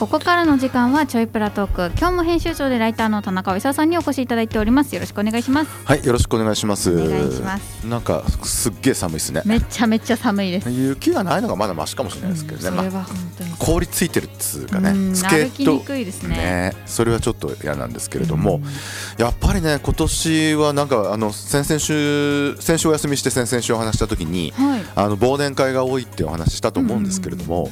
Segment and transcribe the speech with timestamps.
[0.00, 1.98] ここからの時間はちょいプラトーク。
[1.98, 4.94] 今日も編集長でライターの田中勲さんにお越しいただいております。
[4.94, 5.70] よろしくお願いします。
[5.84, 6.90] はいよろしくお願いします。
[6.90, 7.86] お願いします。
[7.86, 9.42] なんかすっげえ寒いですね。
[9.44, 10.70] めっちゃめっちゃ寒いです。
[10.70, 13.50] 雪がないのがまだマシかもしれないですけどね、うんそれは本当に。
[13.58, 14.88] 凍りついてるっつうかね。
[14.88, 16.72] うんスケ歩きにくいですね。
[16.86, 19.22] それはちょっと嫌なんですけれども、うん。
[19.22, 24.82] やっぱりね今年はなんかあの先々週先週お休みして先々週お話した時にはい。
[24.94, 27.70] あの忘年会が多いってお話ししたと思うんですけれども、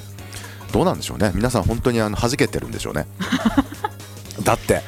[0.72, 1.32] どうなんでしょうね。
[1.34, 3.06] 皆さん本当にあの弾けてるんでしょうね。
[4.44, 4.82] だって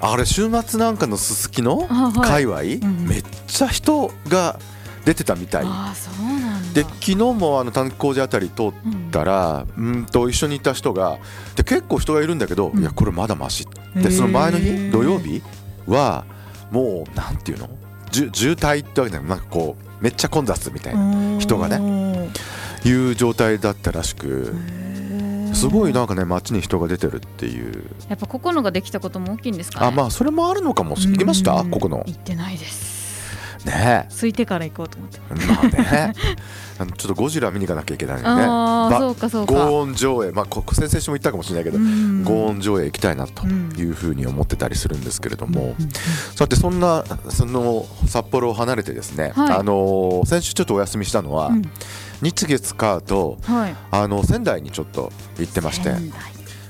[0.00, 2.44] あれ週末なんかのすすきのあはい。
[2.46, 4.58] 界隈、んめっちゃ人が
[5.04, 5.66] 出てたみたい。
[6.74, 8.72] で昨日もあの丹光寺あたり通っ
[9.10, 10.04] たら、うん。
[10.06, 11.18] と一緒にいた人が
[11.56, 12.80] で結構人がいるんだけど、うん。
[12.80, 15.42] いやこれまだマシへーでその前の日土曜日
[15.86, 16.24] は
[16.70, 17.68] もうなんていうの？
[18.10, 19.30] じゅ渋滞ってわけじゃない。
[19.30, 22.30] なんかこうめっちゃ混雑みたいな人がねね
[22.84, 24.54] いう状態だったらしく
[25.54, 27.84] すごいなんかね街に人が出てるっていう。
[28.08, 29.86] やっぱここのができたことも大きいんですかね。
[29.86, 31.52] あまあそれもあるのかもし行きました？
[31.54, 32.02] うんここの。
[32.06, 32.98] 行ってないです。
[33.64, 34.06] ね。
[34.10, 35.20] 空いてから行こうと思って。
[35.30, 36.14] えまあね。
[36.80, 38.28] あのちょっとゴジラ見に行かなきゃいけないよね。
[38.28, 39.52] ああばそうかそうか。
[39.52, 40.30] ゴーン上映。
[40.30, 42.22] まあこ先々週も言ったかもしれないけどうん。
[42.22, 45.88] ゴーン上映行きたいなとうんいうふうに思ってたりするんですけれども、うん。
[46.36, 49.56] さてそんなその札幌を離れてですね、はい。
[49.58, 51.62] あの先週ちょっとお休みしたのは、うん
[52.22, 53.76] 日月火とはい。
[53.90, 55.94] あの仙台にちょっと行ってまして。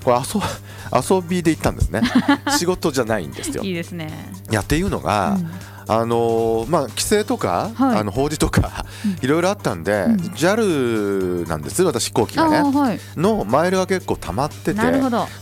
[0.04, 0.40] これ遊
[1.16, 2.02] 遊びで行ったんですね。
[2.58, 3.62] 仕事じゃないんですよ。
[3.62, 4.32] いいですね。
[4.50, 5.50] いやっていうのが、うん。
[5.90, 7.98] あのまあ、規制とか、はい。
[7.98, 9.24] あの法事とか、うん。
[9.24, 10.16] いろいろあったんで、うん。
[10.34, 12.56] JAL なんです私飛行機あがね。
[12.58, 13.00] あはい。
[13.16, 14.80] のマイルが結構溜まってて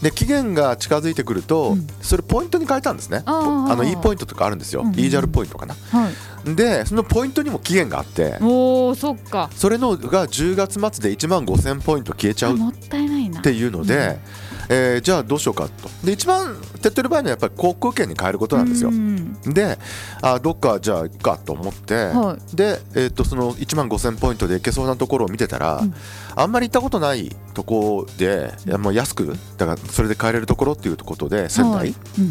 [0.03, 1.87] で期限が近づいてくると、うん。
[2.01, 3.23] それポイントに変えたんですね。
[3.27, 5.75] あの E ポイントとかあるんですよ、うんうん EJAL ポイントかな。
[5.91, 6.13] はい
[6.55, 8.39] でそのポイントにも期限があって。
[8.41, 9.51] おおそっか。
[9.55, 13.43] それのが10月末で1万5000ポイント消えちゃうもったいないな。
[13.43, 14.19] ていうので、
[14.69, 15.89] えーじゃあどうしようかと。
[16.05, 18.91] で一番手っ取り早いのはやっぱり航空券に変えることなんですよ。
[18.91, 19.79] うんで
[20.23, 25.95] あどっかじゃあ行くかと思って、はで、えー、とその1万5000ポイントで行けそうなところを見てたら、うん。
[26.37, 31.95] あんまり行ったことないとこでいやもう安くだからそれで帰れるところっていうことで仙台、はい。
[32.19, 32.31] うん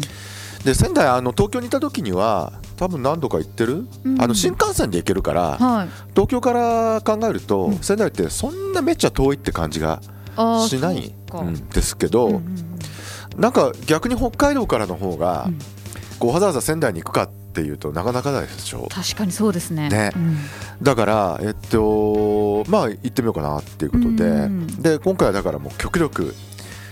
[0.64, 4.20] で仙台あの東京にいた時には多分何度か行ってる、うん。
[4.20, 5.88] あの新幹線で行けるから、はい。
[6.10, 7.78] 東京から考えると、うん。
[7.78, 10.00] 仙台ってそんなめっちゃ遠いって感じが
[10.68, 12.42] しないんですけど、うんうん
[13.34, 13.40] うん。
[13.40, 15.58] なんか逆に北海道からの方が、うん。
[16.18, 18.88] こうわざわざ仙台に行くかっていうとなかなかないでしょ。
[18.90, 19.88] 確かにそうですね。
[19.88, 20.12] ね。
[20.16, 20.36] うん。
[20.82, 24.66] だからえっとまあ行ってみようかなっていうことで、うん。
[24.82, 26.34] で今回はだからもう極力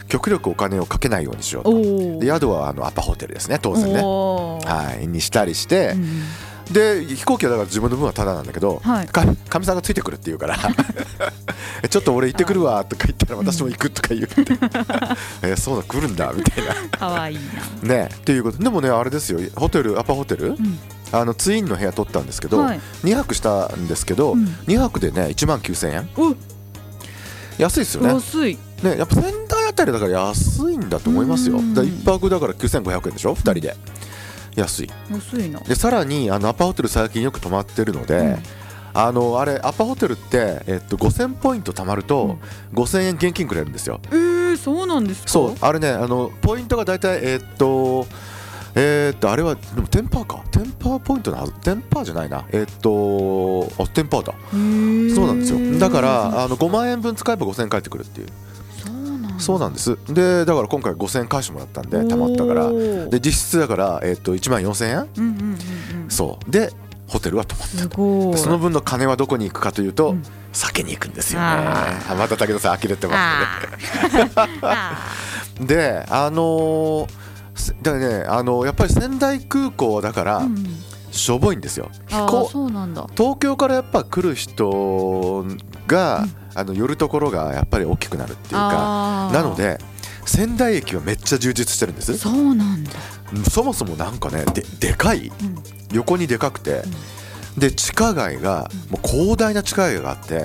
[0.09, 2.21] 極力お金をかけないようにしようと。
[2.21, 4.01] で宿はあのアパホテルですね当然ね。
[4.03, 5.07] はい。
[5.07, 6.23] にしたりして、うん
[6.71, 9.07] で飛行機はだから自分の分はタダなんだけどはい。
[9.07, 10.57] かかみさんがついてくるって言うから。
[11.91, 14.45] ちょっと俺行ってくるわとか言ったら私も行くとか言って。
[15.43, 16.75] えそうだ来るんだみたいな。
[16.99, 17.39] かわいい
[17.83, 17.89] な。
[17.89, 18.09] ね。
[18.15, 19.41] っていうことでもねあれですよ。
[19.57, 20.79] ホテルアパホテル、うん。
[21.13, 22.81] あのツインの部屋取ったんですけど、はい。
[23.05, 24.45] 2泊したんですけど、うん。
[24.67, 26.09] 2泊でね1万9000円。
[26.17, 26.35] お
[27.59, 28.09] 安いですよね。
[28.09, 28.59] 安い。
[28.83, 29.17] ねやっぱ
[29.75, 31.59] たりだから安いんだと思いますよ。
[31.59, 31.75] うん。
[31.75, 33.77] だ1泊だから9500円でしょ？2人で。
[34.57, 34.91] 安い。
[35.11, 35.61] 安いな。
[35.61, 38.37] でさらにあのアパホテル最近よく泊まってるので、うん。
[38.97, 42.39] あのあれアパホテルって、えっと、5000ポイント貯まると、
[42.75, 44.01] 5000円現金くれるんですよ。
[44.11, 45.29] えー、そうなんですか？
[45.29, 45.55] そう。
[45.61, 48.07] あれねあのポイントが大体えっと
[48.77, 50.45] えっとあれはでもテンパーか？
[50.53, 52.45] テンパーポイントのはずテンパーじゃないな。
[52.53, 54.35] えっとあテンパーだ。
[54.53, 55.79] そうなんですよ。
[55.81, 58.29] だからあの5万円分使えば5000円返ってくるっていう
[59.39, 59.99] そうなんです。
[60.09, 62.71] でだから今回5000円返してもらったんで貯まったから。
[63.11, 65.09] で実質だから、えっと1万4000円？
[65.17, 66.11] うんうんうんうん。
[66.11, 66.51] そう。
[66.51, 66.73] で
[67.07, 68.39] ホテルは泊まった。
[68.39, 70.23] その分の金はどこに行くかというと、うん。
[70.53, 71.47] 酒に行くんですよね。
[71.47, 73.13] また武田さん呆れてま
[74.11, 74.31] すね。
[74.63, 74.99] あ
[75.61, 77.09] であのー
[77.57, 80.67] せだからねあのやっぱり仙台空港はだから、ーうん。
[81.13, 81.91] しょぼいんですよ。
[82.09, 82.49] 飛行
[83.17, 85.45] 東京からやっぱ来る人
[85.87, 89.79] が、うんあの寄るところがやっぱり大きくなるっていうかなので
[90.25, 92.17] 仙台駅はめっちゃ充実してるんです。
[92.17, 92.93] そうなんだ。
[93.51, 95.27] そもそもなんかねででかい。
[95.27, 95.59] うん。
[95.93, 96.83] 横にでかくて、
[97.59, 100.45] で地下街がもう広大な地下街があって、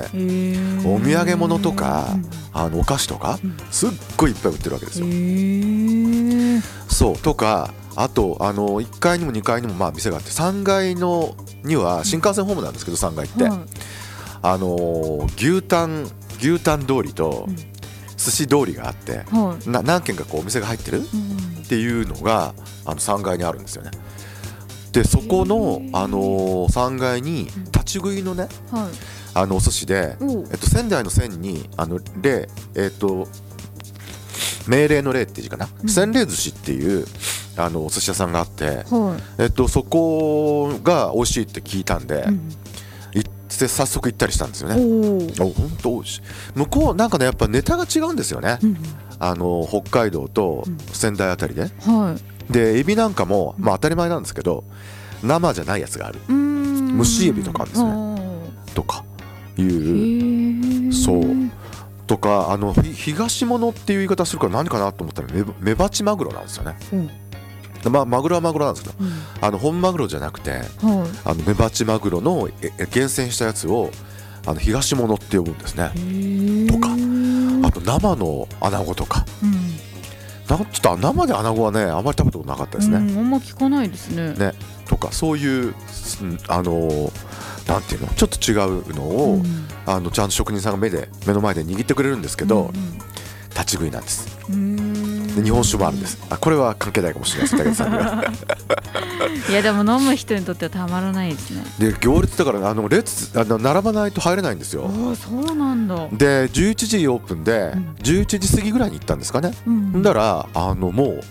[0.83, 2.25] お土産物とかうん。
[2.51, 3.55] あのお菓子とかうん。
[3.71, 5.09] すっごいいっぱい売ってるわけですへよ。
[5.09, 6.61] ー。
[6.89, 13.59] そうとかあとあの1階にも2階にもまあ店があって3階のには新幹線ホームなんですけど3階って、はい
[14.41, 15.25] あのー
[15.57, 16.09] 牛タン
[16.39, 17.55] 牛タン通りとうん。
[18.17, 19.69] 寿司通りがあってはい。
[19.69, 21.05] な何軒かこうお店が入ってるうん
[21.63, 22.53] っていうのが
[22.85, 23.91] あの3階にあるんですよね。
[24.91, 28.89] でそこのあのー3階に立ち食いのねはい。
[29.35, 30.17] あのお寿司で、
[30.51, 33.27] えっと、仙台の線にあので、えっと、
[34.67, 35.89] 命令の例って字かな、うん。
[35.89, 37.05] 洗礼寿司っていう
[37.55, 39.43] あのお寿司屋さんがあって、はい。
[39.43, 42.68] えっと、そこが美味しいって聞いたんで、うん行
[43.55, 44.75] って早速行ったりしたんですよね。
[45.39, 46.03] お本当？
[46.55, 48.77] 向こうなんかねやっぱネタが違うんですよね、うん
[49.21, 50.77] あの北海道とうん。
[50.93, 51.63] 仙台あたりで。
[51.63, 52.15] は
[52.49, 52.53] い。
[52.53, 54.63] でエビなんかも、まあ、当たり前なんですけど
[55.21, 56.19] 生じゃないやつがある。
[56.27, 57.91] 蒸しエビとかあるんですね。
[57.91, 59.03] ねとか
[59.57, 60.93] いへうー。
[60.93, 61.23] そう。
[62.07, 67.09] とかあのひ東物っていう言い方するから何かなと思ったらメメバチマグロなんですよね、うん
[67.85, 69.11] まあ、マグロはマグロなんですけどうん。
[69.41, 70.63] あの本マグロじゃなくてはい。
[71.25, 73.91] あのメバチマグロのええ厳選したやつを
[74.45, 75.91] あの東物って呼ぶんですね。
[76.69, 76.89] とか
[77.67, 79.25] あと生のアナゴとか。
[79.43, 79.51] うん。
[80.49, 84.33] なんちょっと生でアナゴはねあまり食べたことなかったですね、うんあんま聞かないですね。
[84.33, 84.53] ね。
[84.87, 85.75] とかそういう
[86.47, 87.11] あのー
[87.69, 89.67] なんていうのちょっと違うのを、うん。
[89.85, 92.71] あのちゃんと職人さんが目で目の前で握ってくれるんですけど、
[93.51, 94.39] 立ち食いなんです。
[94.49, 94.68] うんうん
[95.39, 96.17] で日本酒もあるんです。
[96.29, 97.91] あこれは関係ないかもしれないです武田さん。
[97.91, 98.33] には
[99.49, 104.89] いやでも飲む人にとってはたまらないですねで行列だからあの列あの並ばないと入れないんですよ。
[105.15, 106.07] そうなんだ。
[106.11, 107.95] で11時オープンでうん。
[107.99, 110.01] 11時過ぎぐらいに行ったんですかね、うん。
[110.01, 111.21] だからあのもう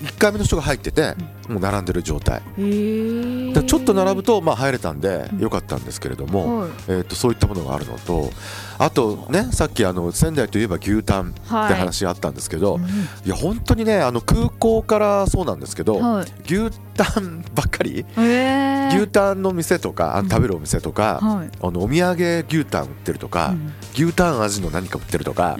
[0.00, 1.14] 1回目の人が入ってて、
[1.48, 2.42] もう並んでる状態。
[2.56, 5.38] ちょっと並ぶと、まあ、入れたんでうん。
[5.40, 6.70] よかったんですけれども、はい。
[6.88, 8.30] えー、とそういったものがあるのと
[8.78, 11.74] あとねさっきあの仙台といえば牛タンってはい。
[11.74, 12.86] 話があったんですけど、うんい、
[13.26, 16.26] や本当にねあの空港からそうなんですけど、はい。
[16.44, 21.50] 牛タンばっかり牛タンの店とか食べるお店とか、はい。
[21.60, 23.72] あのお土産牛タン売ってるとか、うん。
[23.92, 25.58] 牛タン味の何か売ってるとか、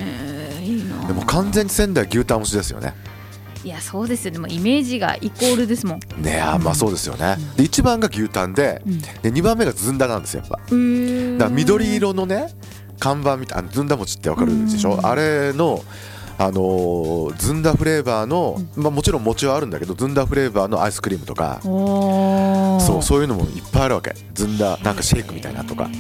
[1.06, 2.94] でも完全に仙台牛タン推しですよね。
[3.62, 4.38] いやそうですよね。
[4.38, 6.22] もうイメージがイコールですもん。
[6.22, 7.36] ねあまあそうですよね。
[7.38, 7.56] うん。
[7.56, 9.00] で1番が牛タンでうん。
[9.00, 10.56] で2番目がずんだなんですよやっぱ。
[10.56, 12.54] だから緑色のね
[12.98, 15.06] 看板みたいあのずんだ餅ってわかるでしょ、うん。
[15.06, 15.82] あれの
[16.38, 21.60] あのーずんだフレーバーの、まあ、もちろん餅はあるんだけどずんだフレーバーのアイスクリームとか。
[21.62, 24.14] そうそういうのもいっぱいあるわけ。
[24.32, 25.90] ずんだなんかシェイクみたいなとか。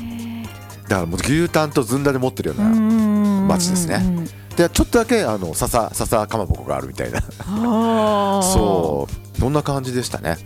[0.88, 4.26] だからもう牛タンとずんだで持ってるような、街街ですね
[4.60, 7.22] でちょっとだけあの笹笹かまぼこがあるみたいな。
[7.46, 9.38] あそう。
[9.38, 10.36] そんな感じでしたね。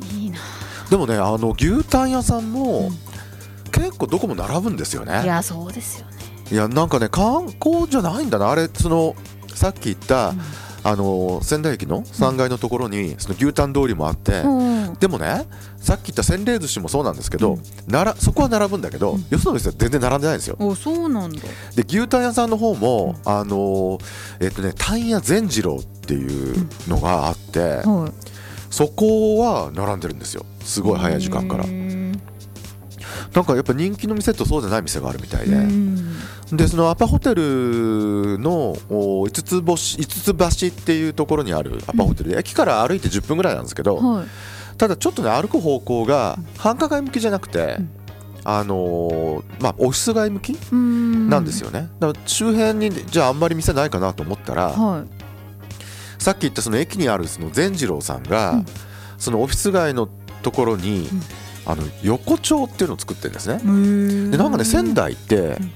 [0.00, 0.38] ういいな。
[0.90, 3.70] でもねあの牛タン屋さんも、うん。
[3.70, 5.24] 結構どこも並ぶんですよね。
[5.24, 6.12] いやそうですよね。
[6.50, 8.50] いやなんかね観光じゃないんだな。
[8.50, 9.16] あれその
[9.54, 10.34] さっき言った、
[10.84, 14.94] あの仙台駅の3階のところにその牛タン通りもあって、うん。
[14.94, 15.46] でもね
[15.76, 17.62] さっき言ったせんべい寿司もそうなんですけど、うん。
[17.86, 19.26] ならそこは並ぶんだけど、うん。
[19.28, 20.56] よその店は全然並んでないんですよ。
[20.58, 21.40] おそうなんだ。
[21.74, 23.98] で牛タン屋さんの方も、あの
[24.40, 28.12] えっとねタン屋善次郎っていうのがあって、はい。
[28.70, 30.44] そこは並んでるんですよ。
[30.60, 31.64] すごい早い時間から。
[33.34, 36.18] なんかやっぱ人気の店とそうじゃない店があるみたいで、うん。
[36.52, 38.57] でそのアパホテルのお
[39.28, 44.26] 五つ星五つ橋っていうところにあるアパホテルで、駅から歩いて10分ぐらいなんですけど、はい。
[44.76, 47.90] ただちょっとね歩く方向が繁華街向きじゃなくて、うん。
[48.44, 51.28] あのーまあオフィス街向きうん。
[51.28, 56.22] なんですよね、だから周辺にじゃああんまり店ないかなと思ったら、はい。
[56.22, 58.66] さっき言ったその駅にあるその善次郎さんが、うん。
[59.18, 60.08] そのオフィス街の
[60.42, 61.22] ところに、うん。
[61.66, 63.58] あの横丁っていうのを作ってるんですね、
[64.30, 65.70] ででなんかね仙台ってん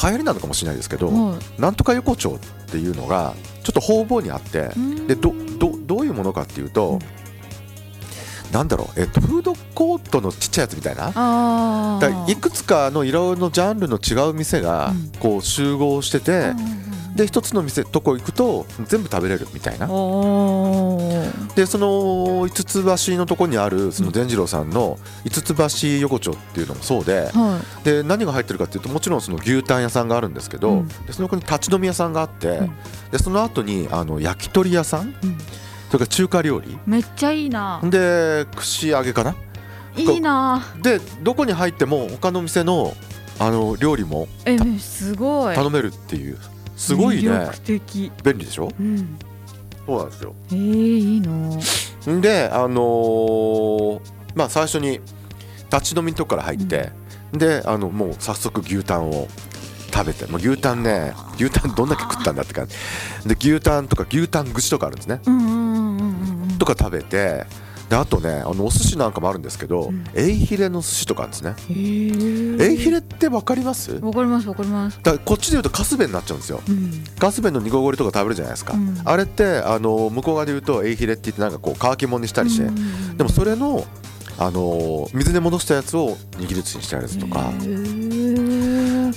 [0.00, 1.60] 流行りなのかもしれないですけど、はい。
[1.60, 2.38] なんとか横丁っ
[2.70, 4.70] ていうのがちょっと方々にあって
[5.06, 7.00] でどどどういうものかっていうと、うん。
[8.52, 11.12] なんだろう、えっと、フードコートのちっちゃいやつみたいな？
[11.14, 15.12] あだいくつかの色のジャンルの違う店がうん。
[15.18, 16.54] こう集合してて、
[17.18, 19.88] で一つの店とこ行くと全部食べれるみたいな。
[21.56, 30.88] でその五つ橋のとこにあるその善次郎さんの五つ橋横丁っていうのもそうではで何が入ってるかっていうともちろんその牛タン屋さんがあるんですけど、うん。
[31.06, 32.70] でその横に立ち飲み屋さんがあって、うん。
[33.10, 35.38] でその後にあの焼き鳥屋さんいうん。
[35.90, 36.78] それから中華料理。
[36.86, 37.80] めっちゃいいな。
[37.82, 39.34] で串揚げかな？
[39.96, 40.64] いいな。
[40.80, 42.94] でどこに入っても他の店の
[43.40, 45.56] あの料理もえすごい。
[45.56, 46.38] 頼めるっていう
[46.78, 47.50] すごいね。
[48.24, 48.72] 便利でしょ？
[48.80, 49.18] うん。
[49.86, 50.34] そうなんですよ。
[50.50, 51.30] えー、いいな。
[52.14, 54.00] んであのー
[54.34, 55.00] まあ最初に
[55.72, 56.92] 立ち飲みのとこから入って、
[57.32, 59.26] であのもう早速牛タンを
[59.92, 62.74] 食べてもう牛タンね牛タンどんだけ食ったんだって感じ。
[63.28, 65.20] で牛タンとか牛タン串とかあるんですね。
[65.26, 66.58] うんうんうんうんうん。
[66.58, 67.44] とか食べて
[67.88, 70.04] であとねあのお寿司なんかもあるんですけど、うん。
[70.14, 73.92] エイヒレの寿司とかあるんですね、エイヒレって分かります？
[73.92, 75.00] わかりますわかります。
[75.02, 76.60] だこっちで言うとカスベになっちゃうんですよ。
[76.68, 77.04] うん。
[77.18, 79.00] カスベの煮こごりとか食べるじゃないですか、うん。
[79.04, 83.16] あれってあの向こう側で言うとエイヒレって言ってなんかこう乾き物にしたりして、うん。
[83.16, 83.86] でもそれの
[84.38, 87.50] あの水で戻したやつを握り寿司にしてあるやつとか。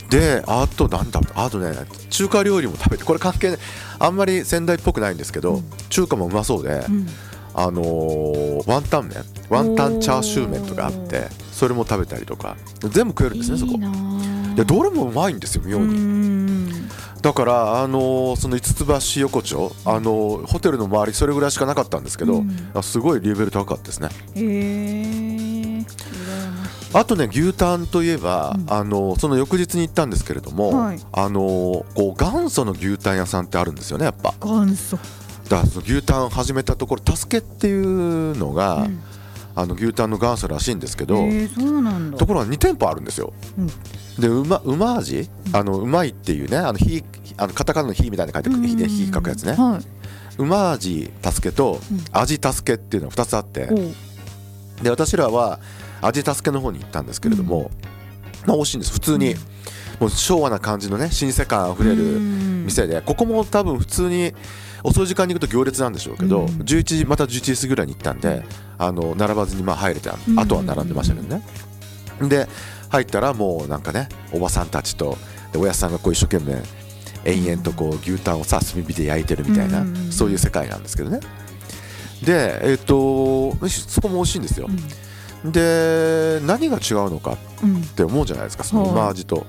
[0.09, 1.73] であとなんだあとね
[2.09, 3.59] 中華料理も食べてこれ関係ない
[3.99, 5.63] あんまり仙台っぽくないんですけど、うん。
[5.89, 7.07] 中華もうまそうで、うん
[7.53, 12.55] あのーワンタン麺ワンタンチャーシュー麺とかあってそれも食べたりとか。
[12.81, 13.73] 全部食えるんですねそこ。
[13.73, 16.89] いどれもうまいんですよ妙うにん
[17.21, 22.43] だからあのーその五つ橋横丁あのーホテルの周りそれぐらいしかなかったんですけど、
[22.81, 24.09] すごいレベル高かったですね。
[24.35, 25.85] へえ
[26.93, 28.73] あとね牛タンといえば、うん。
[28.73, 30.99] あのーその翌日に行ったんですけれども、はい。
[31.13, 34.33] あのーこう元祖の牛タン屋さんってあるんですよねやっぱ。
[34.41, 34.97] 元祖
[35.51, 38.99] だからその牛タン始めたところ「助け」っていうのが、うん。
[39.53, 42.17] あの牛タンの元祖らしいんですけど、へえそうなんだ。
[42.17, 43.67] ところが2店舗あるんですよ、うん。
[44.17, 47.03] でうまうま味あのうまいっていうねあの火
[47.35, 49.51] あのカタカナの火みたいに書いてうん火で火書くやつね。
[49.51, 49.85] はい。
[50.37, 51.99] うま味助けとうん。
[52.13, 53.67] 味助けっていうのが2つあって
[54.81, 55.59] で私らは
[56.01, 57.71] 味助けの方に行ったんですけれども、
[58.45, 58.93] まあ美味しいんです。
[58.93, 59.37] 普通に、うん。
[59.99, 62.63] もう昭和な感じのね老舗感あふれうるん。
[62.65, 64.33] 店でここも多分普通に
[64.83, 66.47] 遅い時間に行くと行列なんでしょうけど、うん。
[66.47, 68.43] 11時また11時過ぎぐらいに行ったんで
[68.77, 71.43] あの並ばずにまあ入れてうんあとは並んでましたけどね、
[72.27, 72.47] で
[72.89, 75.17] 入ったらもうなんかねおばさんたちと
[75.51, 76.61] でおやっさんがこう一生懸命
[77.23, 80.11] 延々とこう牛タンをさ炭火で焼いてるみたいな、うん。
[80.11, 81.19] そういう世界なんですけどね。
[82.23, 84.67] でえっ、とそこも美味しいんですよ、
[85.43, 87.81] で何が違うのかうんうん。
[87.81, 89.45] って思うじゃないですかそのはい馬味と。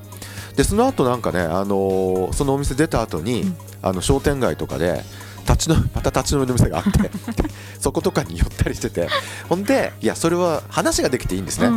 [0.57, 3.57] でその後なんかね、あのーそのお店出た後に、うん。
[3.83, 5.03] あの商店街とかで
[5.49, 7.11] 立ちの また立ち飲みの店があって
[7.81, 9.09] そことかに寄ったりしてて。
[9.49, 11.69] ほんでいやそれは話ができていいんですね。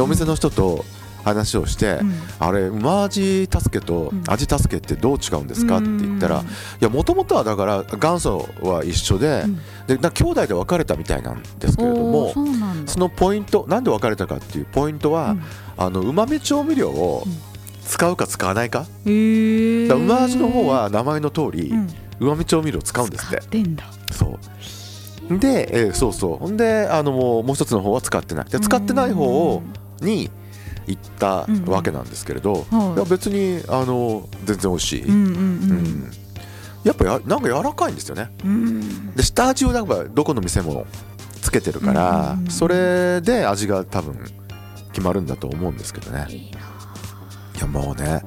[0.00, 0.84] お店の人と
[1.24, 2.14] 話をして、うん。
[2.38, 4.22] あれ馬味助けとうん。
[4.26, 6.48] 味助けってどう違うんですかって言ったら、うんい
[6.80, 9.60] やもともとはだから元祖は一緒で,、うん。
[9.86, 15.42] でな兄弟で分かれたみたいなんですけれどおもーそのポイントなんで別れたかっていうポイントは、うん。
[15.76, 17.32] あのうまみ調味料をうん。
[17.86, 21.74] 使うか使わないか,、へえだから馬味の方は名前の通り、
[22.20, 23.36] うんうまみ調味料を使うんですって。
[23.36, 23.84] 使ってんだ。
[24.12, 24.38] そ
[25.30, 25.38] う。
[25.38, 26.36] で、えーそうそう。
[26.36, 28.44] ほんであのもうもう一つの方は使ってない。
[28.46, 29.24] で使ってない方
[29.54, 29.62] を
[30.00, 30.30] に
[30.86, 32.94] 行ったわけなんですけれど、うんはい。
[32.96, 36.10] いや別にあの全然美味しい、うんうんうん。
[36.84, 38.30] やっぱやなんか柔らかいんですよね。
[38.44, 38.50] うん。
[38.50, 40.86] うんで下味をなんかどこの店も
[41.40, 44.18] つけてるから、うんうんうんそれで味が多分
[44.92, 46.26] 決まるんだと思うんですけどね。
[46.28, 46.50] い
[47.60, 48.22] やもうね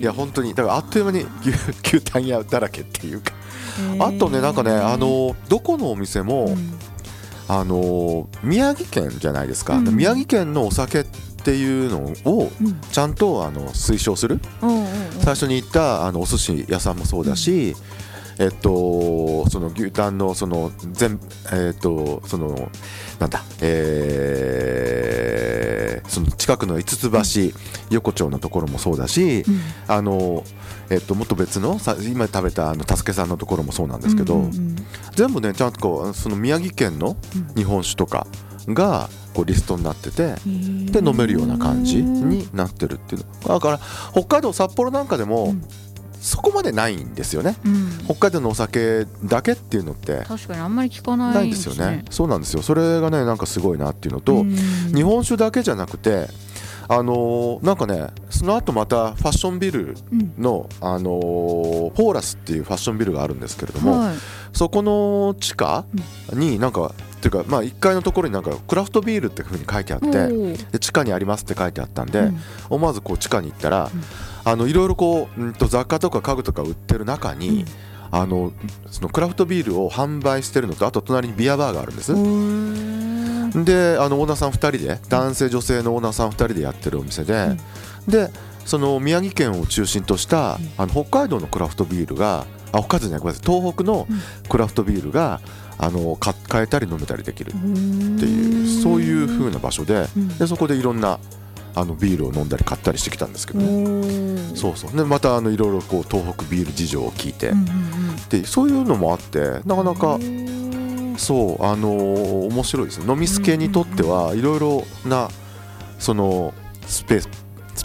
[0.00, 1.50] いや本当にだからあっという間に牛
[1.96, 3.34] 牛タン屋だらけっていうか。
[3.98, 6.78] あとねなんかねあのどこのお店も、うん。
[7.48, 9.96] あの宮城県じゃないですか、うん。
[9.96, 12.80] 宮城県のお酒っていうのをうん。
[12.92, 14.40] ちゃんとあの推奨する。
[14.62, 14.86] おうおうおう
[15.20, 17.76] 最初に言ったあのお寿司屋さんもそうだし、
[18.38, 21.20] えっとその牛タンのその全
[21.52, 22.70] えっとその
[23.18, 25.39] なんだえー
[26.08, 27.10] その近くの五つ
[27.52, 27.56] 橋
[27.90, 29.60] 横丁のところもそうだし、うん。
[29.88, 30.44] あの
[30.90, 34.76] えっともっと別のさ今食べたあのたすけさんのところもそうなんですけど、うんうん
[35.14, 37.54] 全部ねちゃんとこうその宮城県のうん。
[37.54, 38.26] 日本酒とか
[38.68, 40.34] がこうリストになってて。
[40.46, 43.54] うんで飲めるような感じになってるっていうの。
[43.54, 43.80] だから
[44.10, 45.64] 北海道札幌なんかでもうん
[46.20, 47.56] そこまでないんですよね。
[47.64, 47.98] うん。
[48.04, 52.04] 北海道のお酒だけっていうのって確かにあんまり聞かないんですよね。
[52.10, 52.62] そうなんですよ。
[52.62, 54.54] それがねなんかすごいなっていうのと、うん。
[54.94, 56.28] 日本酒だけじゃなくて
[56.88, 60.32] あのーなんかねその後またファッションビルうん。
[60.38, 64.16] の、あのーフォーラスっていうファッションビルがあるんですけれども、はい。
[64.52, 65.84] そこの地下
[66.34, 70.08] になんかっていうかまあ1階のところになんかクラフトビールってふうに書いてあって
[70.72, 72.40] で地下にありますって書いてあったんで、うん。
[72.68, 74.02] 思わずこう地下に行ったら、うん
[74.44, 77.64] あのいろいろこう、うんと雑貨とか家具とか売ってる中に、
[78.10, 78.52] あの
[78.90, 82.12] そのクラフトビールを販売してるのとあと隣にビアバーがあるんです、
[83.64, 87.56] であのオーナーさん2人で男性女性のオーナーさん2人でやってるお店で、
[88.08, 88.30] で
[88.64, 90.70] その宮城県を中心とした、うん。
[90.76, 94.48] あの北海道のクラフトビールがあ北海道じゃないごめんなさい東北のうん。
[94.48, 95.40] クラフトビールが
[95.78, 100.28] あのか買えたり飲めたりできるっていうそういう風な場所でうん。
[100.38, 101.18] でそこでいろんな
[101.74, 104.56] あのビールを飲んだり買ったりしてきたんですけどね。
[104.56, 104.96] そうそう。
[104.96, 107.52] でまたあのいろいろこう東北ビール事情を聞いて、
[108.28, 110.18] でそういうのもあってなかなか
[111.16, 115.28] そうあのー面白いですね飲みすけにとってはいろいろな
[115.98, 116.54] その
[116.86, 117.28] スペース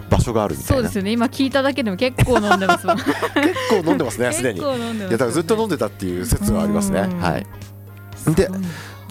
[0.09, 0.87] 場所があるみたいうな。
[0.89, 1.11] そですよね。
[1.11, 2.97] 今聞いただけでも結構飲んでますもん。
[2.97, 3.13] 結
[3.69, 7.01] 構飲んでますねすでにい結構飲んでますやだからずっと飲んでたっていう説はありますね。
[7.01, 7.45] うんはい。
[8.35, 8.49] で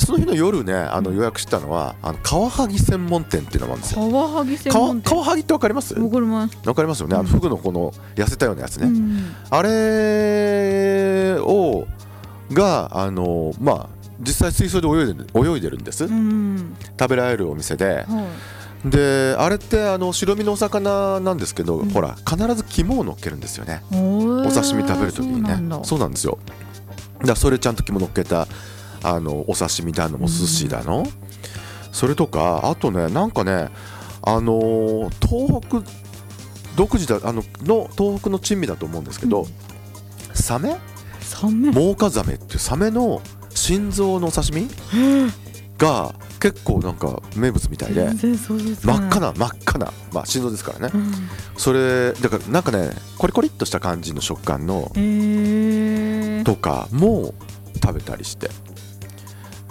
[0.05, 4.01] その日の夜ねあの予約したのはあのカワハギ専門店っていうのもあるんですよ。
[4.03, 5.11] カワハギ専門店。
[5.11, 5.95] カワハギってわかります？
[5.95, 6.59] わかります。
[6.65, 7.17] わかりますよね。
[7.17, 9.35] あのフグのこの痩せたようなやつね、うん。
[9.51, 11.87] あれを
[12.53, 13.89] があのまあ
[14.21, 16.77] 実際水槽で泳いでる泳いでるんです、うん。
[16.99, 18.05] 食べられるお店で。
[18.09, 18.29] は
[18.85, 18.89] い。
[18.91, 21.91] であれってあの白身のお魚なんですけど、うん。
[21.91, 23.83] ほら必ず肝を乗っけるんですよね。
[23.93, 25.49] おお刺身食べる時にね。
[25.49, 25.85] そうなんだ。
[25.85, 26.39] そうなんですよ。
[27.25, 28.47] だそれちゃんと肝乗っけた
[29.05, 31.05] あのお刺身だのも寿司だの、
[31.93, 33.69] それとかあとねなんかね
[34.23, 35.83] あのー東北
[36.77, 39.47] 独自だあのの東北の珍味だと思うんですけど、うん。
[40.35, 40.77] サメ？
[41.21, 41.71] サメ。
[41.71, 44.69] モウカザメっていうサメの心臓のお刺身？
[45.79, 48.35] が結構なんか名物みたいで真
[48.93, 50.91] っ赤な真っ赤な、まあ、心臓ですからね。
[50.95, 51.13] うん。
[51.57, 57.35] それだからなんかねコリコリっとした感じの食感のへーとかも
[57.83, 58.51] 食べたりして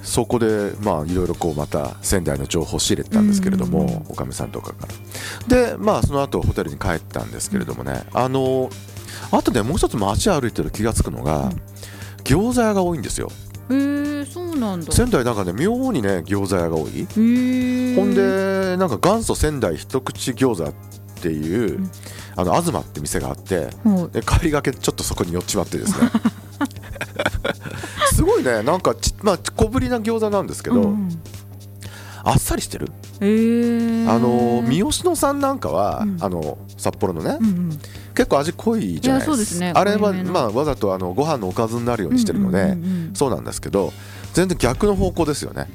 [0.03, 3.87] そこでまあいろいろこうまた仙台の情報を仕入れてたんですけれども、うん。
[3.87, 4.87] うんうんおかみさんとかか
[5.47, 5.47] ら。
[5.47, 8.69] でまあその後ホテルに帰ったんですけれどもねあの
[9.31, 11.61] あとねもう一つ街歩いてる気がつくのが、うん。
[12.23, 13.31] 餃子屋が多いんですよ。
[13.69, 14.91] へーそうなんだ。
[14.91, 16.99] 仙台なんかね妙にね餃子屋が多い。
[16.99, 17.95] へー。
[17.95, 20.73] ほんでなんか元祖仙台一口餃子っ
[21.21, 21.91] ていう、うん。
[22.35, 24.13] あの東って店があってはい。
[24.13, 26.09] で帰りがけちょっとそこに寄っちまってですね
[28.13, 28.63] すごいね。
[28.63, 31.09] なんかち、まあ、小ぶりな餃子なんですけど、うん
[32.25, 32.89] あっさりしてる、
[33.19, 34.09] へー。
[34.09, 36.17] あの三好野さんなんかは、うん。
[36.21, 37.79] あの札幌のね、うんうん。
[38.15, 39.73] 結構味濃いじゃないですね。
[39.75, 42.77] あれは、まあ、わざとあのご飯のおかずになるようにしてるので、
[43.13, 43.91] そうなんですけど
[44.33, 45.67] 全然逆の方向ですよね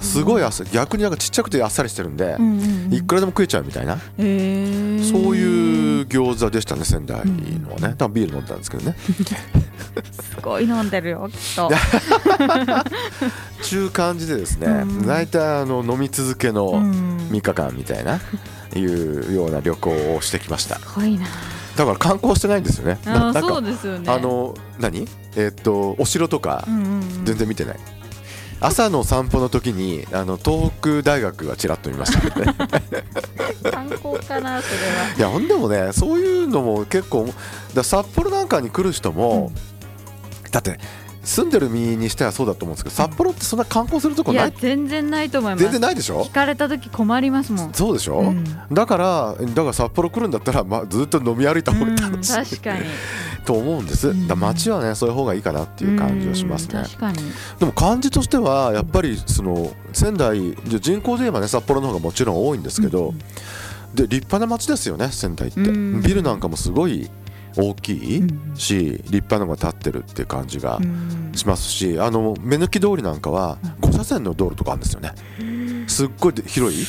[0.00, 2.36] すごいあ逆になんかちっちゃくてあっさりしてるんで、
[2.90, 4.26] いくらでも食えちゃうみたいな、そう
[5.36, 7.96] いう餃子でしたね仙台のはね、うん。
[7.96, 8.96] 多分ビール飲んだんですけどね。
[10.34, 11.70] すごい飲んでるよきっと。
[13.62, 15.06] ちゅう感じでですね、うん。
[15.06, 17.16] 大体あの飲み続けのうん。
[17.30, 18.20] 3日間みたいな、
[18.74, 20.80] いうような旅行をしてきました。
[20.80, 21.26] すごいな。
[21.76, 22.98] だから観光してないんですよね。
[23.04, 24.10] なあそうですよね。
[24.10, 25.06] あの何？
[25.36, 27.78] えーっとお城とか全然見てない、
[28.60, 32.54] 朝の散歩の時にあの東北大学はちらっと見ましたけどね。
[33.70, 35.16] 観光かなそれは。
[35.16, 37.28] いやほんでもねそういうのも結構
[37.74, 39.50] だ札幌なんかに来る人も、
[40.50, 40.78] だって
[41.22, 44.44] 住んでる身にしてはそうだと思うんですけど札幌ってそんな観光するとこいない？
[44.46, 45.62] や全然ないと思います。
[45.62, 46.24] 全然ないでしょ？
[46.24, 47.72] 聞かれた時困りますもん。
[47.74, 48.44] そうでしょ、うん。
[48.72, 52.84] だからだから札幌来るんだったら、まあ、ずっと飲み歩いた方がうん楽しい、確かに
[53.44, 54.28] と思うんです、うん。
[54.28, 56.78] だから街はねそういう方がいいかなっていう感じはしますね。
[56.78, 57.18] うん、確かに。
[57.58, 63.18] でも感じとしてはやっぱりその仙台人口で言えばね札幌の方がもちろん多いんですけど、うん。
[63.94, 66.02] で立派な街ですよね仙台って、うん。
[66.02, 67.10] ビルなんかもすごい
[67.56, 68.56] 大きいうん。
[68.56, 71.32] し、立派なのが建ってるっていう感じがうん。
[71.34, 75.12] しますし、あの目抜き通りなんかは5車線の道路とかあるんですよね。
[75.86, 76.84] すっごい広い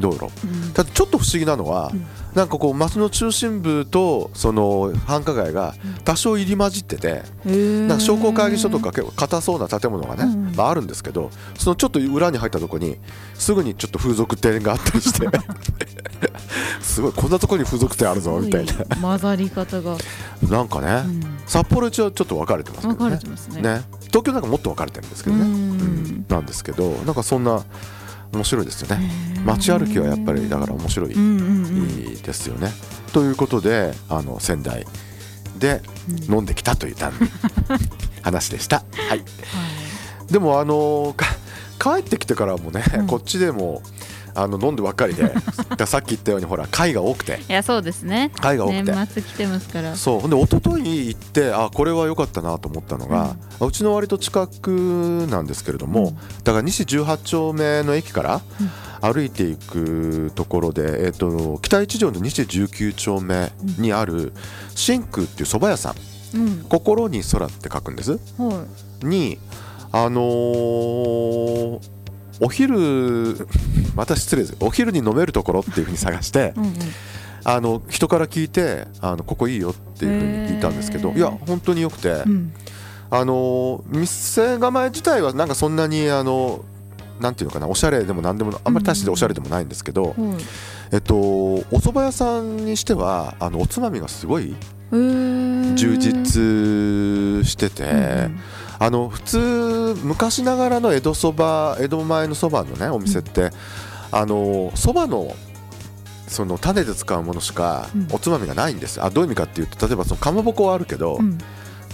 [0.00, 0.24] 道路。
[0.24, 0.72] うん。
[0.72, 2.06] ただちょっと不思議なのは、うん。
[2.34, 5.74] なんかこう街の中心部とその繁華街が
[6.04, 7.86] 多少入り混じってて、へー。
[7.86, 10.48] なんか商工会議所とか結構硬そうな建物がね、うん。
[10.48, 12.98] うんまあ、あるんですけどそのちょっと裏に入ったとこに
[13.34, 15.26] すぐにちょっと風俗店があったりして
[16.80, 18.74] すごいこんなとこに風俗店あるぞみたいな。
[19.00, 19.96] 混ざり方が。
[20.48, 21.04] なんかね、
[21.46, 23.62] 札幌一応ちょっと分かれてますけ分かどねれてますね。
[23.62, 23.82] ね。
[24.08, 25.50] 東京なんかもっと分かれてるんですけどね、うん。
[25.50, 26.26] うん。
[26.28, 27.62] なんですけどなんかそんな
[28.32, 29.10] 面白いですよね。
[29.44, 31.14] 街歩きはやっぱりだから面白い、
[32.22, 32.72] ですよね。
[33.12, 34.86] ということであの仙台
[35.58, 35.82] で
[36.28, 37.18] 飲んできたという単に
[38.22, 38.76] 話でした。
[38.76, 39.22] はい、はい。
[40.30, 41.26] でもあのか
[41.78, 43.06] 帰ってきてからもね、うん。
[43.06, 43.82] こっちでも
[44.34, 45.32] あの飲んでばっかりで。
[45.86, 47.40] さっき言ったようにほら会が多くて。
[47.48, 48.30] いやそうですね。
[48.40, 48.82] 会が多くて。
[48.82, 49.96] 年末来てますから。
[49.96, 50.20] そう。
[50.20, 56.16] ほんで一昨日行ってあこれは良かったなと思ったのが、うちの割と近くなんですけれども、うん。
[56.44, 58.40] だから西18丁目の駅から
[59.00, 64.32] 歩いていくところで、えっと北一条の西19丁目にある
[64.74, 65.94] 真空っていう蕎麦屋さん。
[66.34, 68.12] うん「心に空」って書くんです。
[68.38, 68.64] は
[69.02, 69.38] に
[69.90, 71.78] あのー
[72.42, 73.46] お昼
[73.94, 74.56] また失礼です。
[74.60, 76.74] お昼に飲めるところっていうふうに探していうんうん。
[77.44, 82.52] あの人から聞いてあのここいいよっていうふうに聞いたんですけどいや本当によくて、うん。
[83.10, 86.64] あの店構え自体はなんかそんなにあの
[87.20, 90.14] なんていうのかなおしゃれでもなんでもあんまり大しておしゃれでもないんですけど、はい
[90.90, 94.54] えっとお蕎麦屋さんにしてはあのおつまみがすごい
[94.90, 97.86] 充実してて、う
[98.28, 98.40] ん
[98.84, 103.50] あの普通昔ながらの江戸そば江戸前のそばのねお店って、
[104.10, 105.36] あのそばの
[106.26, 108.08] その種で使うものしかうん。
[108.10, 111.38] おつまみがないんです、あどういう意味かっていうと例えばそのかまぼこはあるけど、うん。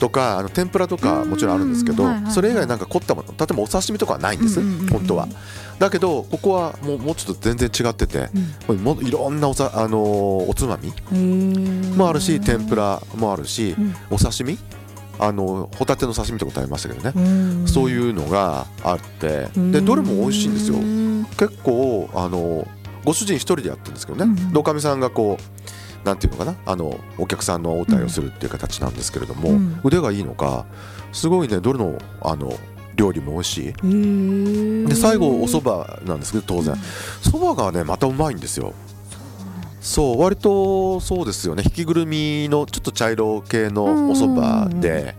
[0.01, 4.89] とかあの天ぷらとかもちろんあるんですけど、それ以外なんか凝ったもの例えばお刺身とかはないんです、うんうんうんうん。
[4.89, 5.29] 本当は。
[5.79, 8.31] だけどここはもうもうちょっと全然違ってて、
[8.73, 13.95] もういろんなおさ、あのーおつまみうんもあるし天ぷらもあるし、うん。
[14.11, 14.57] お刺身
[15.19, 17.69] あのホタテの刺身とか食べましたけどね、うん。
[17.69, 19.49] そういうのがあって。
[19.55, 20.77] でどれも美味しいんですよ。
[20.77, 22.67] うん結構あの
[23.05, 24.47] ご主人一人でやってるんですけどね、うん。
[24.47, 26.57] うんでおかみさんがこうなんていうのかな。
[26.67, 29.81] あのお客さんの応対をするっていう形なんですけれども、うん。
[29.85, 30.67] 腕がいいのか
[31.13, 32.53] すごいねどれのあの
[32.95, 34.87] 料理も美味しい。
[34.89, 36.75] で最後お蕎麦なんですけど当然。
[37.23, 38.73] 蕎麦がねまたうまいんですよ
[39.81, 41.63] そう割とそうですよね。
[41.65, 45.15] 引きぐるみのちょっと茶色系のお蕎麦で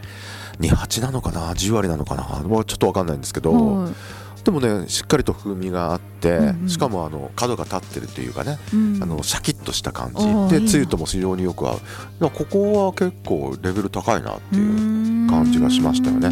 [0.60, 2.41] 28なのかな？10割なのかな？
[2.48, 3.93] もうちょっと分かんないんですけど、はい。
[4.43, 6.69] でもねしっかりと風味があって、うんうん。
[6.69, 9.00] しかもあの角が立ってるっていうかね、うん。
[9.02, 10.13] あのシャキッとした感
[10.50, 10.60] じ。
[10.60, 12.30] でつゆとも非常によく合う。
[12.30, 16.32] ここは結構レベル高いなっていう感じがしましたよね。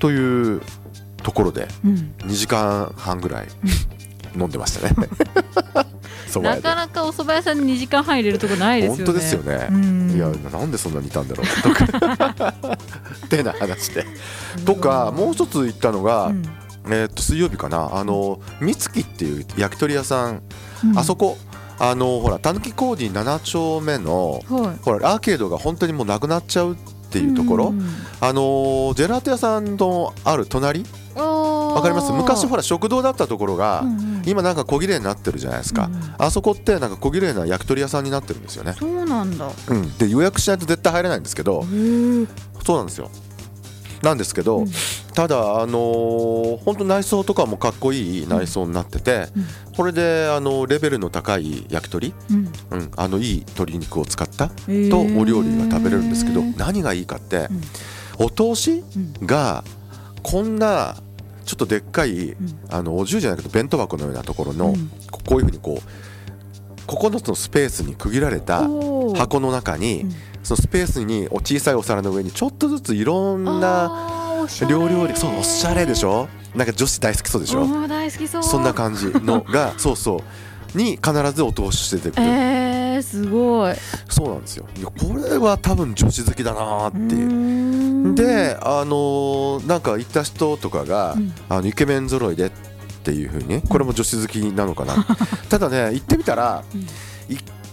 [0.00, 0.60] という
[1.22, 2.14] ところでうん。
[2.18, 3.48] 2時間半ぐらい
[4.36, 5.08] 飲んでましたね
[6.34, 6.62] そば屋で。
[6.62, 9.04] なかなかお蕎麦屋さんに2時間半入れるとこないですよね。
[9.04, 10.10] 本当ですよね、うん。
[10.10, 11.62] いやなんでそんなにいたんだろう。
[11.62, 12.54] とか。
[13.26, 14.04] ってな話で。
[14.64, 16.42] とかもう一つ言ったのが、うん。
[16.86, 17.90] えー、と水曜日かな。
[17.94, 20.42] あの美月っていう焼き鳥屋さん、
[20.84, 20.98] うん。
[20.98, 21.38] あそこ
[21.78, 24.82] あのほらたぬきコーディ7丁目のはい。
[24.82, 26.76] ほらアーケードが本当にもうなくなっちゃうっ
[27.10, 27.82] ていうところ、んん。
[28.20, 30.84] あのジェラート屋さんのある隣
[31.74, 32.12] わわかります？
[32.12, 34.22] 昔ほら食堂だったところが、うんうん。
[34.26, 36.14] 今なんか小綺麗になってるじゃないですか、うんうん。
[36.18, 39.50] あそこってなんか小綺麗な焼き鳥屋さんになってるんですよね、そうなんだ。
[39.68, 41.62] うん、で予約しないと絶対入れないんですけど、
[42.64, 43.10] そうなんですよ。
[44.02, 44.66] なんですけど、うん。
[45.14, 49.46] ただあのー本当内装とかもかっこいい内装になってて、うん。
[49.76, 52.52] これであのレベルの高い焼き鳥、うん。
[52.70, 54.52] うん、あのいい鶏肉を使ったと
[55.18, 57.48] お料理が食べれるんですけど何がいいかって、
[58.18, 59.64] お通しうんが
[60.22, 60.96] こんな
[61.44, 62.36] ちょっとでっかい、ん。
[62.70, 64.90] あのお重じゃなくて弁当箱のようなところの、うん。
[65.10, 68.68] ここういうふうにこう9つのスペースに区切られた
[69.16, 70.12] 箱の中に、うん。
[70.42, 76.28] そのスペースにお小さいお皿の上にちょっとずついろんな料料理そうおしゃれでしょ？
[76.54, 77.62] なんか女子大好きそうでしょ？
[77.62, 78.42] うん大好きそう。
[78.42, 80.16] そんな感じのがそうそ
[80.74, 80.78] う。
[80.78, 83.74] に必ずお通ししててくる、えー、すごい。
[84.08, 84.66] そうなんですよ。
[84.76, 88.14] いやこれは多分女子好きだなっていう。
[88.14, 91.32] であのーなんか行った人とかが、うん。
[91.48, 92.50] あのイケメン揃いでっ
[93.02, 95.06] ていう風にこれも女子好きなのかな。
[95.48, 96.80] ただね行ってみたら、うん。
[96.80, 96.88] いっ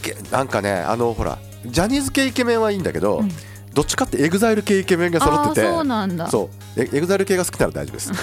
[0.02, 3.32] けなんかねあのほらジャニーズ系イケメンはいいんだけど、うん。
[3.74, 5.68] どっちかって EXILE 系イケメンが揃ってて。
[5.68, 6.30] そうなんだ。
[6.30, 6.82] そう。
[6.82, 8.12] エ EXILE 系が好きなら大丈夫です。
[8.14, 8.22] ちょっ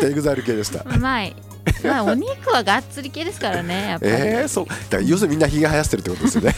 [0.00, 0.84] と EXILE 系でした。
[0.88, 1.34] うまい
[1.84, 4.66] まあお肉はがっつり系ですからねやっぱり、えー、そう。
[4.90, 6.54] だ要するにみんなひげ生やしてるってことですよね。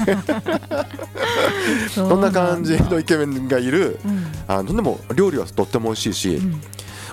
[1.88, 3.98] そ そんな感じのイケメンがいる。
[4.04, 6.60] うんあのでも料理はとっても美味しいし、うん。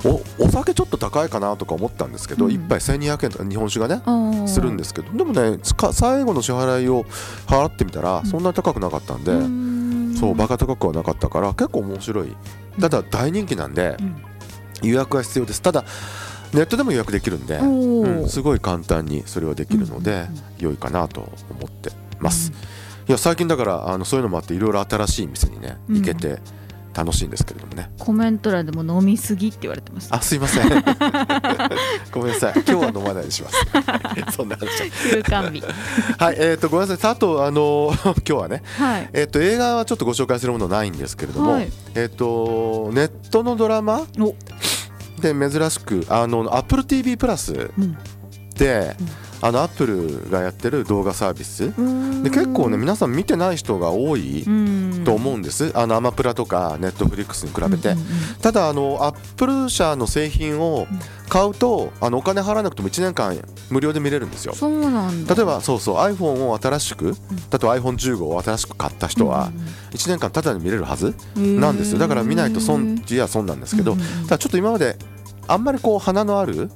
[0.04, 2.52] おお酒ちょっと高いかなとか思ったんですけど、うん。
[2.52, 5.60] 一杯1200円とか日本酒がねするんですけどでもね
[5.94, 7.06] 最後の支払いを
[7.48, 10.16] 払ってみたらそんなに高くなかったんで、うーん。
[10.20, 12.36] そうバカ高くはなかったから結構面白い。
[12.80, 14.16] ただ大人気なんでうん。
[14.84, 15.62] 予約は必要です。
[15.62, 15.86] ただ
[16.54, 20.28] ネットでも予約できるんで、うんすごい簡単にそれはできるので、
[20.60, 22.52] 良いかなと思ってます、
[23.08, 25.96] いや最近だからあのそういうのもあっていろいろ新しい店にねうん。
[25.96, 26.40] 行けて
[26.94, 30.10] 楽しいんですけれどもね、コメント欄でも飲みすぎって言われてます。
[30.12, 30.68] あすいません。
[32.12, 32.54] ごめんなさい。
[32.56, 33.56] 今日は飲まないにします。
[34.36, 35.64] そんな話休館日
[36.18, 37.12] はいえー、とごめんなさい。
[37.12, 39.10] あとあの 今日はねはい。
[39.14, 41.72] えー、と映画はちょっとご紹介するものないんですけれども、はい。
[41.96, 44.02] えー、とネットのドラマ
[45.30, 47.98] おで珍しくあの AppleTV プラスうん。
[48.56, 48.96] で、
[49.42, 51.74] あの Apple がやってる動画サービス。
[52.24, 54.92] で結構ね皆さん見てない人が多いうん。
[55.04, 57.96] と思うんです、あのアマプラとかネットフリックスに比べて、
[58.42, 60.88] ただあのアップル社の製品を
[61.28, 63.38] 買うとあのお金払わなくても1年間
[63.70, 64.54] 無料で見れるんですよ。
[64.54, 65.36] そうなんだ。
[65.36, 67.16] 例えばそうそう iPhone を新しく例え
[67.50, 69.52] ば iPhone15 を新しく買った人は
[69.92, 72.00] 1年間タダで見れるはずなんですよ。
[72.00, 74.98] だから見ないと損じや損なんですけどただちょっと今まで
[75.48, 76.70] あんまりこう花のある、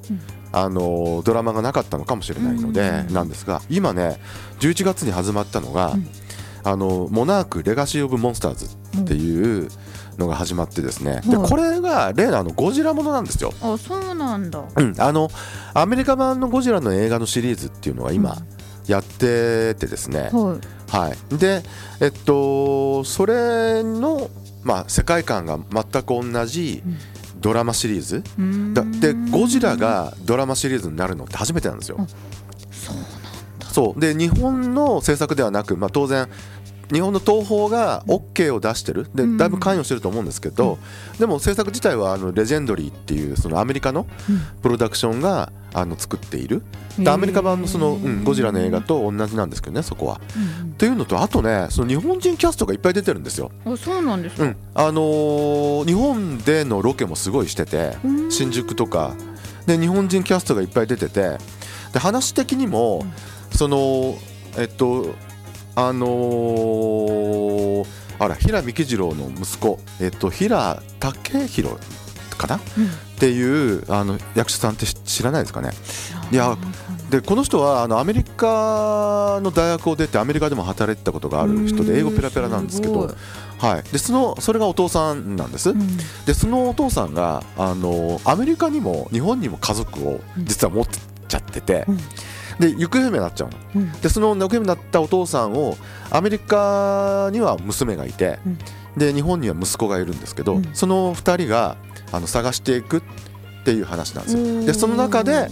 [0.52, 3.14] あのドラマがなかったのかもしれないので、うん。
[3.14, 4.18] なんですが今ね
[4.60, 6.08] 11月に始まったのが、うん。
[6.64, 9.68] あのモナークレガシー・オブ・モンスターズっていう
[10.18, 14.64] のが始まってですね、ではいこれが例のあのゴジラものなんですよ、あそうなんだ。
[14.74, 15.28] うん、あの
[15.74, 18.56] アメリカ版のゴジラの映画のシリーズっていうのが今うん。
[18.86, 20.58] やっててですね、は
[20.92, 20.96] い。
[20.96, 21.62] はい、で
[22.00, 24.30] えっとそれの、
[24.62, 26.96] まあ、世界観が全く同じうん
[27.46, 28.24] ドラマシリーズ、
[28.74, 31.96] だでゴジラがドラマシリーズになるのって初めてなんですよ。
[32.00, 32.06] あ
[32.72, 32.96] そう
[33.72, 34.00] そう。
[34.00, 36.28] で日本の制作ではなく、まあ、当然
[36.92, 39.08] 日本の東宝が OK を出してる。
[39.14, 39.36] でうん。
[39.36, 40.78] だいぶ関与してると思うんですけど、
[41.18, 44.06] でも制作自体はあのレジェンドリーっていうそのアメリカの
[44.62, 46.62] プロダクションがあの作っている。
[46.98, 50.20] でアメリカ版のその、うん、ゴジラの映画と同じなんですけどねそこは。
[50.36, 53.50] うんというのとあとねその日本人キャストがいっぱい出てるんですよ。
[53.64, 54.44] うんあそうなんですか。
[54.44, 54.56] うん。
[54.74, 58.30] あのー日本でのロケもすごいしててうん。
[58.30, 59.14] 新宿とか。
[59.66, 61.38] で日本人キャストがいっぱい出てて。
[61.92, 63.06] で話的にも、
[63.52, 64.18] その
[64.58, 65.14] えっと
[65.76, 67.86] あのー
[68.18, 71.76] あら平幹二郎の息子、えっと、平武弘
[72.38, 72.86] かな、うん。
[72.86, 75.72] っていうあの役者さんって知知らないですかね？
[76.32, 76.56] いや
[77.10, 83.14] でこの人はあのアメリカの大学を出てアメリカでも働いてたことがある人で英語ペラペラなんですけど
[83.58, 85.96] はい、でそのそれがお父さんなんです、うん。
[86.24, 90.86] でそのお父さんがあのアメリカにも日本にも家族を実は持っ
[91.28, 91.98] ちゃってて、うん
[92.58, 93.56] で行方不明になっちゃうの。
[93.74, 93.92] うん。
[94.00, 95.76] でその行方不明になったお父さんを
[96.10, 98.58] アメリカには娘がいて、うん。
[98.96, 100.70] で日本には息子がいるんですけど、うん。
[100.74, 101.76] その2人が
[102.12, 103.02] あの探していくっ
[103.64, 104.64] ていう話なんですよ。
[104.64, 105.50] でその中で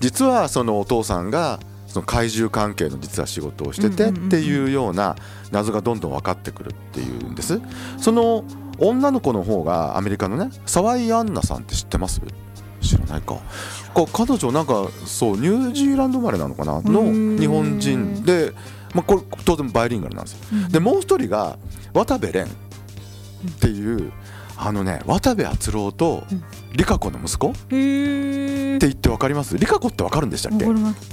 [0.00, 5.14] 実はそのお父さんがその怪獣関係の実は仕事をしててっていうような
[5.50, 7.60] 謎がどんどん分かってくるっていうんです。
[7.98, 8.44] その
[8.78, 12.20] 女の子の方がアメリカのね沢井アンナさんって知ってます？
[12.80, 13.38] 知らないか
[13.94, 16.74] こ彼女なんかそうニュージーランド生まれなのかな？
[16.80, 18.52] のー日本人で、
[18.94, 20.38] まあ、これ当然バイリンガルなんですよ。
[20.52, 20.68] うん。
[20.70, 21.58] でもう一人が
[21.94, 24.12] 渡部蓮っていう
[24.56, 26.42] あのね渡部篤郎とうん。
[26.74, 29.58] 理香子の息子って言って分かります？
[29.58, 30.64] 理香子って分かるんでしたっけ？
[30.64, 31.10] わかります。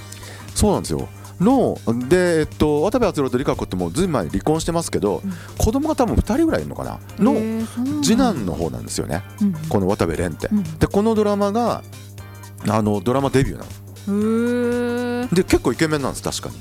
[0.55, 1.09] そうなんですよ。
[1.41, 5.33] ので、えっと、渡部篤郎と理香子ってもうずいぶん前に離婚してますけど、うん。
[5.57, 6.99] 子供が多分2人ぐらいいるのかな？
[7.17, 7.65] の
[8.01, 9.21] 次男の方なんですよね。
[9.41, 9.53] うん。
[9.67, 10.47] この渡部蓮って。
[10.49, 10.63] うん。
[10.79, 11.83] でこのドラマが
[12.67, 15.27] あのドラマデビューなの。
[15.33, 16.55] で結構イケメンなんです確かに。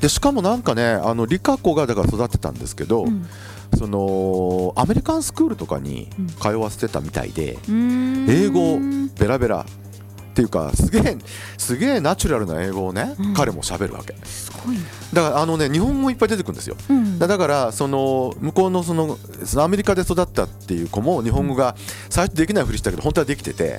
[0.00, 3.26] でしかもなんかねあの理香子がだから育ってたんですけど、うん。
[3.76, 6.26] そのアメリカンスクールとかにうん。
[6.28, 8.26] 通わせてたみたいで、うーん。
[8.28, 8.78] 英語
[9.18, 9.64] ベラベラっ
[10.34, 11.16] ていうかすげえ
[11.56, 13.34] すげえナチュラルな英語をね、うん。
[13.34, 14.14] 彼も喋るわけ。
[14.24, 14.82] すごいね。
[15.12, 16.76] だからあのね日本語いっぱい出てくるんですよ。
[16.90, 17.18] うん。
[17.18, 19.16] だだからその向こうのその
[19.56, 21.76] アメリカで育ったっていう子も日本語が
[22.10, 23.78] 最初できないふりしたけど本当はできてて、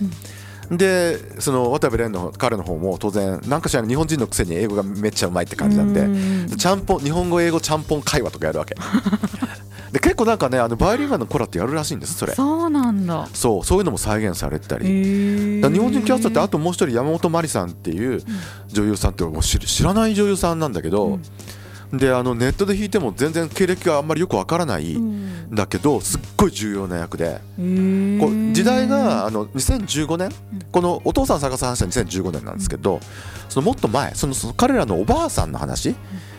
[0.71, 6.57] でその渡部蓮の彼の方も当然なんかしら日本人のくせに英語がめっちゃうまいって感じなんで、うん。
[6.57, 8.75] ちゃんぽん日本語英語ちゃんぽん会話とかやるわけ。
[9.91, 12.33] で結構なんかねあのバイリンガルの子らってやるらしいんですそれ。
[12.33, 13.29] そうなんだ。
[13.33, 18.21] そうそういうのも再現されてたり、日本人キャストってあとともう一人山本まりさんっていう
[18.67, 21.19] 女優さんってもう知知らない女優さんなんだけど、
[21.97, 25.53] であのネットで弾いても全然経歴があんまりよくわからないん。
[25.53, 27.39] だけどすっごい重要な役で。
[27.57, 30.31] こう時代があの2015年。
[30.71, 32.99] このお父さん探す話は2015年なんですけど
[33.49, 35.95] そのもっと前そのその彼らのおばあさんの話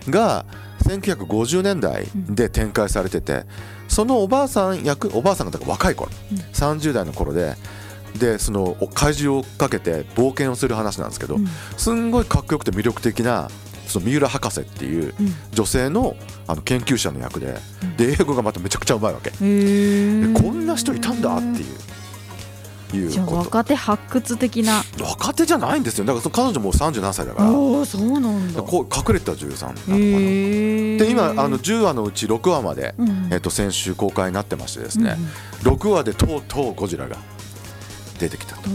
[0.09, 0.45] が
[0.85, 3.45] 1950年代で展開されてて
[3.89, 6.39] そのおばあさん役おばあさんが若い頃うん。
[6.39, 7.55] 30代の頃で
[8.19, 11.47] でそのお怪獣をかけて冒険をする話なんですけどうん。
[11.77, 13.49] すんごいかっこよくて魅力的な
[13.87, 15.35] その三浦博士っていううん。
[15.53, 17.57] 女性のあの研究者の役で
[17.97, 19.31] で英語がまためちゃくちゃうまいわけ。
[19.31, 21.77] こんな人いたんだっていう。
[22.95, 24.83] いう若手発掘的な。
[25.01, 26.05] 若手じゃないんですよ。
[26.05, 27.51] だからその彼女も37歳だから。
[27.51, 28.63] おおそうなんだ。
[28.63, 29.99] こう隠れた女優さんなのかな。
[29.99, 33.29] で今あの10話のうち6話まで、うん。
[33.33, 35.27] えっと、先週公開になってましてですね、うん
[35.67, 37.17] 6話でとうとうゴジラが
[38.21, 38.71] 出てきたと。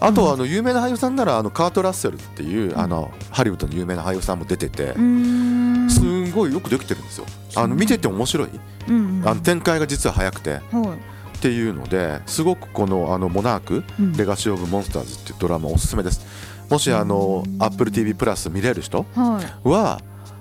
[0.00, 0.08] うん。
[0.08, 7.26] あとはあの有名な俳優さんならあのカート・ラッセルっていうあのハリウッドの有名な俳優さんも出ててすんごいよくできてるんですよ。
[7.56, 8.48] あの見てて面白い。
[8.88, 9.28] うんうん。
[9.28, 10.52] あの展開が実は早くて。
[10.54, 11.14] はい。
[11.36, 14.16] っていうのですごくこのあのモナークうん。
[14.16, 16.24] レガシー・オブ・モンスターズっていうドラマおすすめです。
[16.70, 17.62] もしあのうん。
[17.62, 20.00] Apple TV プラス見れる人は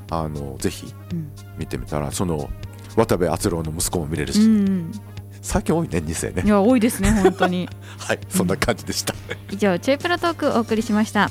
[0.09, 1.31] あのぜひうん。
[1.57, 2.49] 見てみたらその
[2.95, 4.91] 渡部篤郎の息子も見れるうし、ん
[5.43, 6.41] 最近多いね2世ね。
[6.43, 7.69] いや多いですね本当に。
[7.99, 9.13] はいそんな感じでした。
[9.51, 11.29] 以上ちょいプラトークお送りしました